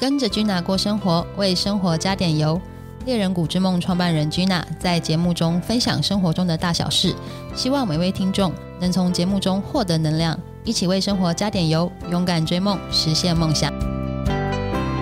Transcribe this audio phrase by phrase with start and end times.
[0.00, 2.60] 跟着 Gina 过生活，为生活加点油。
[3.04, 7.12] 猎人谷之梦创办人 Gina 在节目中分享生活中的大小事，
[7.52, 13.72] 希望每位听众能从节目中获得能量，一起为生活加点油，勇敢追梦，实现梦想。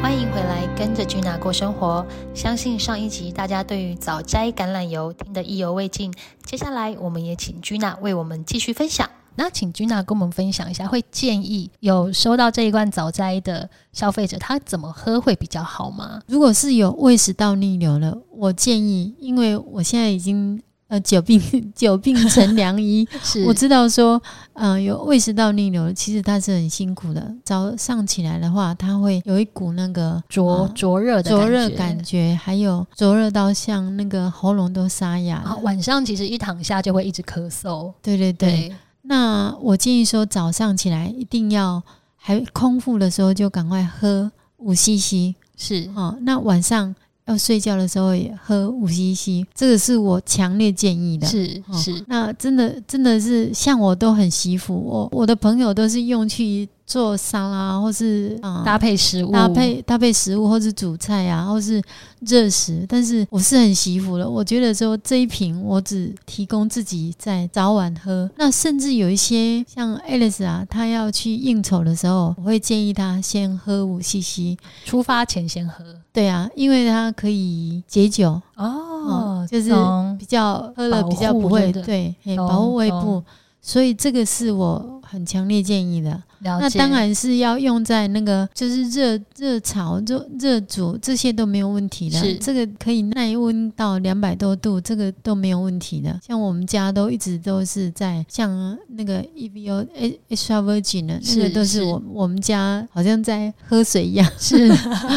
[0.00, 2.06] 欢迎回来，跟着 Gina 过生活。
[2.32, 6.14] 相信上一集大家对于早摘橄榄油听得意犹未尽，
[6.46, 9.10] 接下来我们也请 Gina 为我们继续分享。
[9.38, 16.20] 那请君娜跟我们分享一下，会建议有收到这一罐早摘的消费者，他怎么喝会比较好吗？
[16.26, 21.40] 如果是有胃食道逆流了，我建议，因为我现在已经呃久病
[21.72, 24.20] 久病成良医， 是我知道说，
[24.54, 27.32] 呃，有胃食道逆流，其实它是很辛苦的。
[27.44, 37.92] 早上起来的话，它会有一股那个灼呃灼热的灼热感感觉，还有灼热到像那个喉咙都沙哑啊，晚上其实一躺下就会一直咳嗽。
[38.02, 38.76] 对对对，对，
[39.08, 41.82] 那我建议说，早上起来一定要
[42.16, 46.16] 还空腹的时候就赶快喝五 CC 是哦。
[46.20, 46.94] 那晚上
[47.24, 51.26] 要睡觉的时候也喝五 CC，这个是我强烈建议的。
[51.26, 59.30] 哦是是，那真的真的是像我都很惜福，我我的朋友都是用去做沙拉，或是啊、搭配食物。
[59.30, 61.82] 搭配搭配食物，或是煮菜啊，或是
[62.20, 62.86] 热食。
[62.88, 68.28] 但是我是很惜福的，我觉得说这一瓶我只提供自己在早晚喝。
[68.36, 74.56] 那甚至有一些像 Alice 啊，她要去应酬的时候，我会建议她先喝五 CC。
[74.86, 75.84] 出发前先喝。
[76.10, 79.70] 对啊，因为它可以解酒，哦，就是
[80.18, 83.02] 比较喝了比较不会对，保护胃懂。
[83.02, 83.22] 部，
[83.60, 86.22] 所以这个是我很强烈建议的。
[86.40, 92.16] 那当然是要用在那个就是热热炒、热热煮这些都没有问题的。
[92.16, 96.16] 是这个可以耐温到两百多度，这个都没有问题的。
[96.24, 99.84] 像我们家都一直都是在像那个 EVO
[100.30, 104.30] extra virgin 的，那是个都是是我我们家好像在喝水一样。
[104.38, 104.68] 是，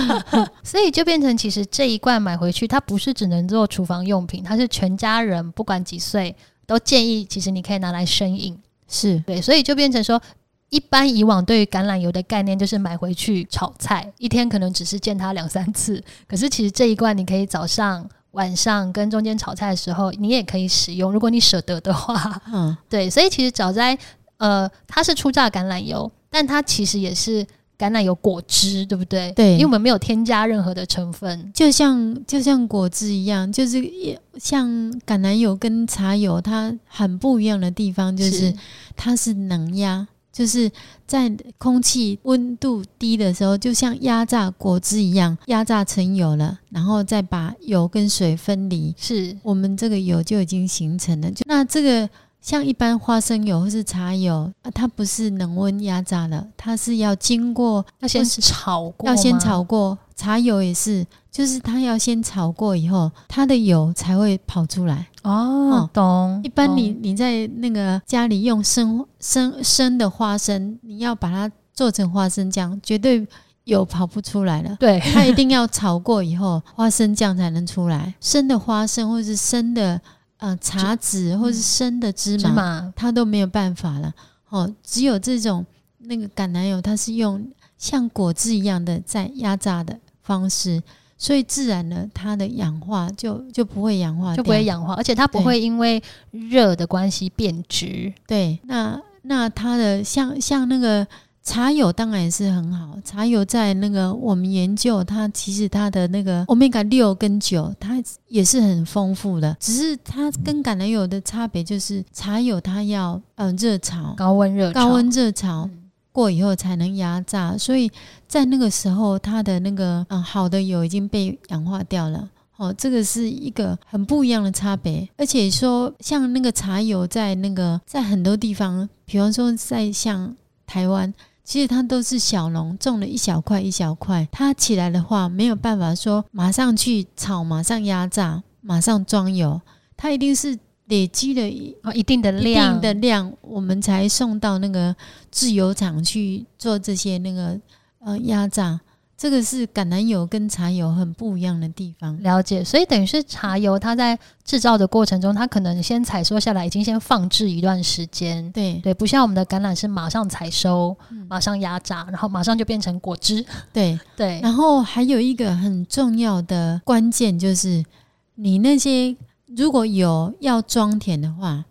[0.64, 6.36] 所以就变成其实这一罐买回去，它不是只能做厨房用品，它是全家人不管几岁
[6.72, 8.58] 都建议，其实你可以拿来生饮。
[8.87, 10.21] 是对，所以就变成说，
[10.70, 16.04] 一般以往对于橄榄油的概念就是买回去炒菜，一天可能只是见它两三次。
[16.27, 22.42] 可是其实这一罐你可以早上、晚上跟中间炒菜的时候，你也可以使用，如果你舍得的话。
[22.52, 23.98] 嗯，对，所以其实早摘
[24.38, 27.45] 呃，它是初榨橄榄油，但它其实也是
[27.81, 29.31] 橄榄油果汁，对不对？
[29.31, 31.52] 对因为我们没有添加任何的成分。
[31.52, 34.69] 就像就像果汁一样，就是也像
[35.02, 38.53] 橄榄油跟茶油，它很不一样的地方就是
[38.95, 40.70] 它是冷压，就是
[41.08, 51.31] 在空气温度低的时候，就像压榨果汁一样，压榨成油了，然后再把油跟水分离，是我们这个油就已经形成了。
[51.31, 52.08] 就那这个
[52.41, 59.61] 像一般花生油或是茶油啊，它不是冷温压榨的，它是要经过要先炒过，要先炒。
[59.63, 65.07] 过，茶油也是，就是它要先炒过以后，它的油才会跑出来。
[65.21, 66.41] 哦哦，懂。
[66.43, 73.25] 一般你你在那个家里用生生生的花生，你要把它做成花生酱，绝对
[73.65, 74.75] 油跑不出来了。
[74.79, 78.15] 对它一定要炒过以后，花生酱才能出来。
[78.19, 80.02] 生的花生或是生的
[80.41, 84.11] 呃茶籽或是生的芝麻，芝麻它都没有办法了。
[84.49, 85.63] 哦，只有这种
[85.99, 87.47] 那个橄榄油，它是用
[87.77, 90.81] 像果汁一样的在压榨的方式，
[91.15, 94.65] 所以自然呢它的氧化就就不会氧化，就不会。
[94.65, 98.11] 氧化，而且它不会因为热的关系变质。
[98.25, 101.08] 对，那那它的像像那个
[101.43, 115.63] 茶油当然也是很好，茶油在那个我们研究它，其实它的那个 omega 六跟九，它也是很丰富的，只是它跟橄榄油的差别就是茶油它要呃热炒，高温热炒高温热炒。
[115.63, 115.77] 嗯
[116.13, 117.89] 过以后才能压榨，所以
[118.27, 122.29] 在那个时候，它的那个嗯好的油已经被氧化掉了。
[122.58, 125.08] 哦，这个是一个很不一样的差别。
[125.15, 130.35] 而且说，像那个茶油，在那个在很多地方，比方说在像
[130.68, 131.13] 台湾，
[131.51, 139.59] 其实它都是小农种了一小块一小块，它起来的话，没有办法说马上去炒，马上压榨，马上装油，
[139.98, 144.95] 它一定是累积了一哦，一定的一量定的量，我们才送到那个
[145.30, 147.59] 制油厂去做这些那个
[148.00, 148.80] 呃压榨。
[149.21, 152.19] 这个是橄榄油跟茶油很不一样的地方。
[152.23, 158.51] 了解，所以等于是茶油，它在制造的过程中，它可能先采收下来，已经先放置一段时间。
[158.51, 163.45] 对对，不像我们的橄榄是马上采收，嗯马上压榨，然后马上就变成果汁。
[163.71, 167.85] 对， 对，然后还有一个很重要的关键就是，
[168.33, 169.15] 你那些
[169.56, 171.63] 如果有要装填的话，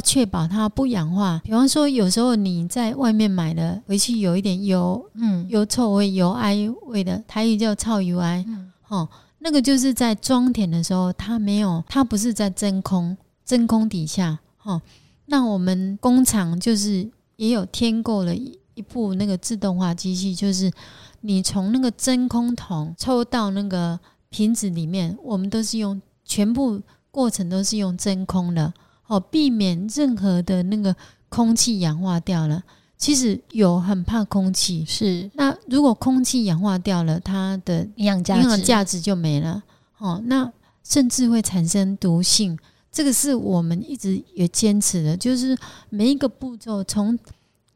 [0.00, 1.40] 要确保它不氧化。
[1.44, 5.46] 比方说，有时候你在外面买的回去有一点油，嗯。
[5.50, 6.56] 油臭味、油埃
[6.86, 8.72] 味的，台语叫臭油埃，嗯。
[8.88, 9.08] 哦，
[9.40, 14.80] 那个就是在装填的时候，它没有，它不是在真空，真空底下，哦，
[15.26, 20.72] 那我们工厂就是也有添购了一一部那个自动化机器，就是
[21.20, 23.98] 你从那个真空桶抽到那个
[24.30, 26.80] 瓶子里面，我们都是用全部
[27.10, 28.72] 过程都是用真空的，
[29.10, 30.94] 哦，避免任何的那个
[31.28, 32.62] 空气氧化掉了。
[32.96, 39.60] 其实有很怕空气，是那如果空气氧化掉了，它的营养价营养值，价值就没了。
[39.98, 40.52] 哦，那
[40.84, 42.56] 甚至会产生毒性。
[42.92, 45.58] 这个是我们一直也坚持的，就是
[45.88, 47.18] 每一个步骤从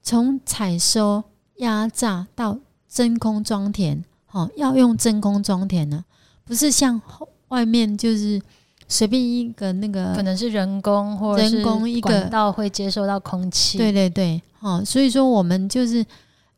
[0.02, 1.24] 从采收、
[1.56, 2.58] 压榨到
[2.88, 6.04] 真空装填，哦，要用真空装填呢，
[6.44, 8.40] 不是像后外面就是
[8.86, 16.04] 随便一个那个可能是人工或者人是工一个管道会接收到空气，对对对，哦，所以说我们就是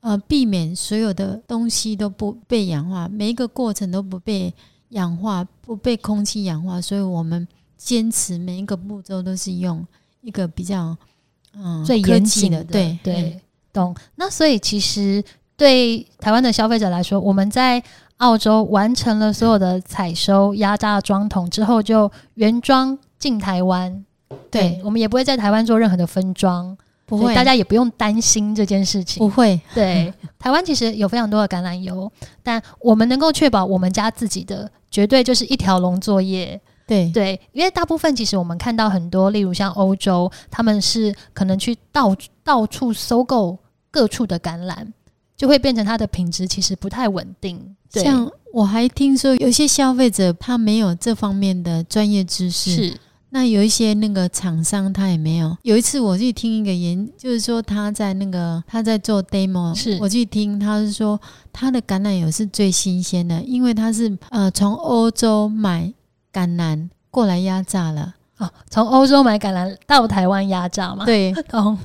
[0.00, 4.52] 呃避免所有的东西都不被氧化，每一个过程都不被
[4.90, 7.46] 氧化，不被空气氧化，所以我们
[7.76, 9.86] 坚持每一个步骤都是用
[10.22, 10.96] 一个比较
[11.54, 13.40] 嗯最严谨的，对对，
[13.72, 13.94] 懂。
[14.16, 15.22] 那所以其实
[15.56, 17.82] 对台湾的消费者来说，我们在
[18.18, 24.04] 澳洲完成了所有的采收、压榨、装桶之后，就原装进台湾。
[24.50, 29.18] 对我们也不会在台湾做任何的分装，不会大家也不用担心这件事情。
[29.18, 32.10] 不会对， 台湾其实有非常多的橄榄油，
[32.42, 36.60] 但我们能够确保我们家自己的，绝对就是一条龙作业。
[36.86, 43.58] 对对，因为大部分其实我们看到很多，例如像欧洲，他们是可能去到到处收购
[43.90, 44.86] 各处的橄榄，
[45.36, 47.75] 就会变成它的品质其实不太稳定。
[47.96, 53.00] 对像我还听说有些消费者他没有这方面的专业知识，是
[53.30, 55.54] 那有一些那个厂商他也没有。
[55.62, 61.20] 有一次我去听一个研，就是说他在那个他在做 demo，是我去听，他是说
[61.52, 65.92] 他的橄榄油是最新鲜的，因为他是呃从欧洲买
[66.32, 68.14] 橄榄过来压榨了。
[68.38, 71.76] 哦，从欧洲买橄榄到台湾压榨嘛？，对， 哦，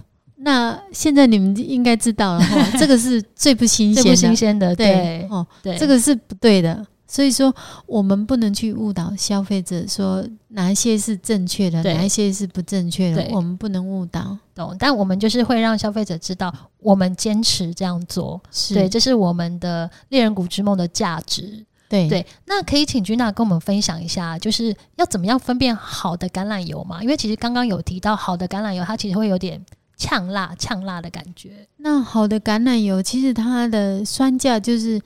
[0.43, 6.85] 那现在你们应该知道了哈， 这个是最不新鲜最，不新鲜的，对哦，对，这个是不对的。
[7.07, 7.53] 所以说，
[7.85, 14.37] 我们不能去误导消费者，说哪一些是正确的，哪一些是不正确的对，我们不能误导。
[14.55, 14.73] 懂。
[14.79, 21.65] 但我们就是会让消费者知道，我们坚持这样做，是对，这是我们的猎人谷之梦的价值。
[21.89, 27.03] 对对，那可以请君娜跟我们分享一下，就是要怎么样分辨好的橄榄油嘛？
[27.03, 29.61] 因为其实刚刚有提到，好的橄榄油它其实会有点
[30.01, 31.67] 呛辣、呛辣的感觉。
[31.77, 34.99] 那好的橄榄油，其实它的酸价就是，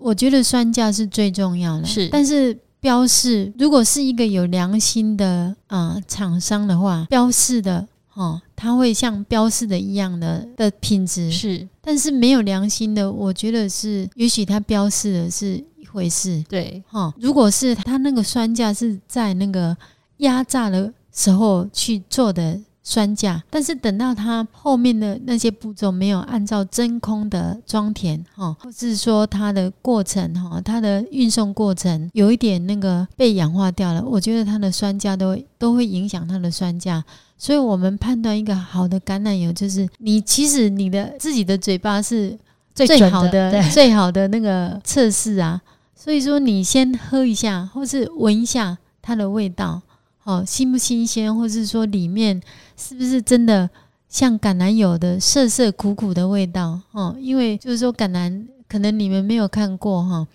[0.00, 1.86] 我觉得酸价是最重要的。
[1.86, 11.30] 是但是标示如果是一个有良心的啊、呃厂商的话，标示的哦，它会像标示的一样的的品质。
[11.30, 16.44] 是但是没有良心的，我觉得是，也许它标示的是一回事。
[16.48, 19.76] 对，哦，如果是它那个酸价是在那个
[20.16, 37.02] 压榨的时候去做的酸价，但是等到它后面的那些步骤没有按照真空的装填，哈、哦，或是说它的过程，哈、它的运送过程有一点那个被氧化掉了，我觉得它的酸价都都会影响它的酸价。
[37.38, 42.38] 所以我们判断一个好的橄榄油，就是你其实你的自己的嘴巴是
[42.74, 45.60] 最好的、最好的那个测试啊。
[45.96, 49.80] 所以说，你先喝一下，或是闻一下它的味道，
[50.24, 52.40] 哦，新不新鲜，或是说里面
[52.76, 53.68] 是不是真的
[54.08, 57.14] 像橄榄油的涩涩苦苦的味道哦？
[57.20, 60.26] 因为就是说橄榄，可能你们没有看过哈、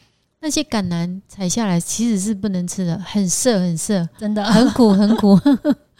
[0.41, 5.39] 那些橄榄采下来其实是不能吃的，很涩很涩，真的很苦很苦。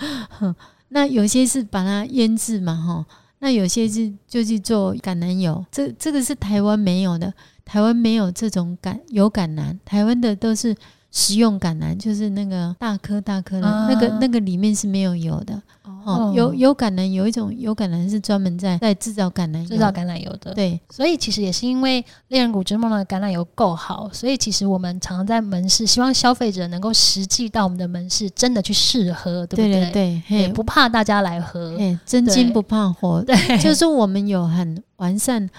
[0.90, 3.06] 那有些是把它腌制嘛，哈，
[3.40, 7.34] 那有些是就去做橄榄油，这这个是台湾没有的，
[7.66, 10.76] 台湾没有这种橄有橄榄，台湾的都是
[11.12, 15.60] 食用橄榄，就是那个大颗大颗的、啊那个那个里面是没有油的，
[16.06, 20.54] 哦，有有橄榄有一种有橄榄是专门在在制造橄榄油，制造橄榄油的。
[20.54, 29.92] 对所以其实也是因为猎人谷之梦的橄榄油够好，所以其实我们常常在门市，希望消费者能够实际到我们的门市，真的去试喝，对不对对？
[29.92, 31.76] 对，嘿，不怕大家来喝。
[31.76, 35.50] 嘿，真金不怕火，对，就是我们有很完善，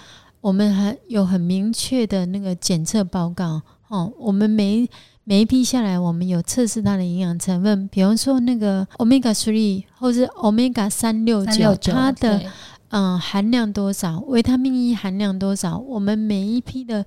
[0.41, 4.13] 我们还有很明确的那个检测报告哦。
[4.17, 4.91] 我们每一
[5.31, 12.51] 每一批下来，我们有测试它的营养成分，比方说那个 omega three 或是 omega 三六九，它的
[12.89, 17.07] 嗯含量多少，维他命 E 含量多少，我们每一批的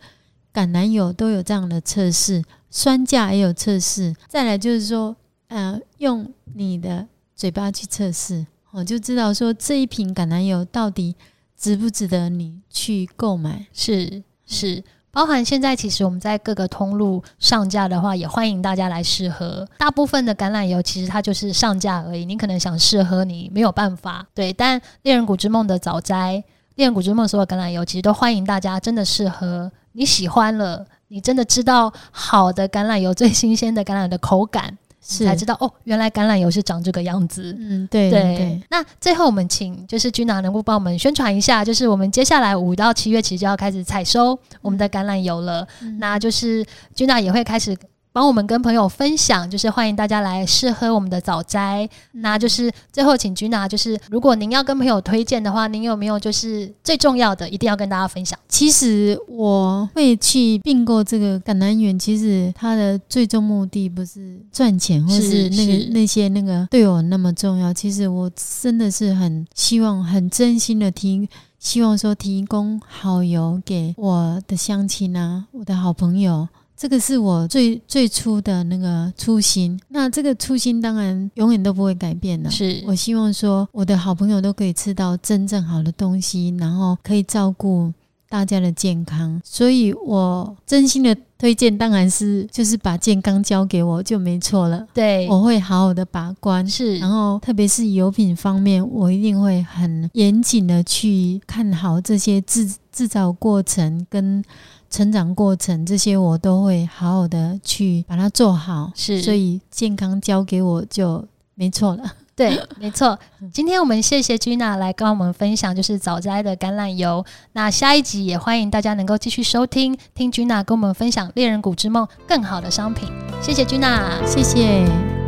[0.53, 4.15] 橄榄油都有这样的测试，酸价也有测试。
[4.29, 5.13] 再来就是说，
[5.49, 8.47] 呃，用你的嘴巴去测试。
[8.71, 11.17] 我就知道说这一瓶橄榄油到底
[11.57, 13.67] 值不值得你去购买。
[13.73, 14.81] 是是，
[15.13, 19.63] 包含现在其实我们在各个通路上架的话，也欢迎大家来试喝。
[19.77, 24.25] 大部分的橄榄油其实它就是上架而已，你可能想试喝，你没有办法。
[24.33, 26.43] 对，但猎人谷之梦的早摘、
[26.73, 34.79] 猎人谷之梦所有橄榄油，其实都欢迎大家真的试喝，你喜欢了，你真的知道好的橄榄油最新鲜的橄榄的口感。
[35.05, 37.55] 是才知道哦，原来橄榄油是长这个样子。
[37.59, 47.77] 嗯，对对对，那最后我们请就是君娜能够帮我们宣传一下，就是我们接下来五到七月其实就要开始采收我们的橄榄油了，嗯那就是君娜也会开始。
[48.13, 51.83] 帮我们跟朋友分享，就是欢迎大家来试喝我们的早摘。
[52.13, 58.37] 嗯那就是最后请君娜，就是如果您要跟朋友推荐的话，您有没有就是最重要的，一定要跟大家分享？
[58.47, 67.73] 其实我会去并购这个橄榄园，其实它的最终目的不是赚钱，或是是那个是那些那个对我那么重要。
[67.73, 71.27] 其实我真的是很希望、很真心的提，
[71.57, 76.47] 希望说提供好油给我的乡亲啊，我的好朋友。
[76.75, 79.79] 这个是我最最初的那个初心。
[79.89, 82.49] 那这个初心当然永远都不会改变的。
[82.49, 87.93] 是我希望说，我的好朋友都可以吃到真正好的东西，然后可以照顾
[88.27, 89.39] 大家的健康。
[89.43, 94.87] 所以我真心的推荐，当然是就是把健康交给我就没错了。
[94.93, 104.41] 对，我会好好的把关，是然后特别是油品方面，我一定会很严谨的去看好这些制制造过程跟
[104.89, 108.93] 成长过程，这些我都会好好的去把它做好。
[108.95, 112.09] 是所以健康交给我就没错了。
[112.35, 113.17] 对，没错。
[113.53, 117.23] 今天我们谢谢 Gina 来跟我们分享，就是早摘的橄榄油。
[117.51, 123.07] 那下一集也欢迎大家能够继续收听，听 Gina 跟我们分享猎人谷之梦更好的商品。
[123.41, 124.25] 谢谢 Gina。
[124.25, 125.22] 谢谢。